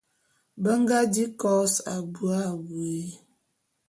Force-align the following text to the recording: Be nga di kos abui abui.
Be 0.61 0.71
nga 0.81 0.99
di 1.13 1.23
kos 1.41 1.73
abui 1.95 2.33
abui. 2.49 2.95